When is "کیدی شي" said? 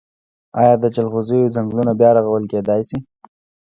2.51-2.97